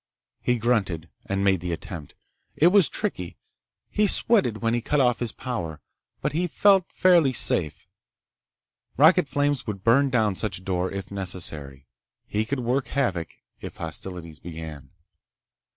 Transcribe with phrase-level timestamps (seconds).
[0.41, 2.15] He grunted and made the attempt.
[2.55, 3.37] It was tricky.
[3.91, 5.79] He sweated when he cut off his power.
[6.23, 7.85] But he felt fairly safe.
[8.97, 11.85] Rocket flames would burn down such a door, if necessary.
[12.25, 14.89] He could work havoc if hostilities began.